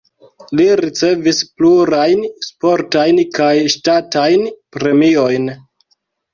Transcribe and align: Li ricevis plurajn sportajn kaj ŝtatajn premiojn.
Li 0.59 0.63
ricevis 0.79 1.41
plurajn 1.59 2.25
sportajn 2.47 3.21
kaj 3.41 3.53
ŝtatajn 3.77 4.51
premiojn. 4.79 5.51